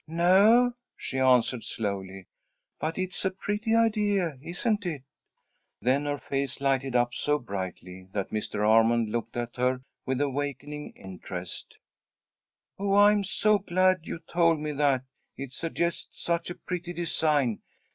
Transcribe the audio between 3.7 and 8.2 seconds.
idea, isn't it?" Then her face lighted up so brightly